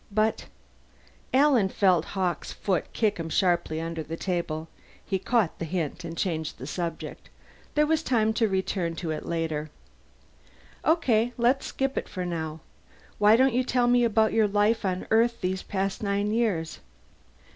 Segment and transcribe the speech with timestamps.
[0.11, 0.47] "But"
[1.31, 4.67] Alan felt Hawkes' foot kick him sharply under the table.
[5.05, 7.29] He caught the hint, and changed the subject.
[7.75, 9.69] There was time to return to it later.
[10.83, 12.61] "Okay, let's skip it for now.
[13.19, 16.79] Why don't you tell me about your life on Earth these last nine years?"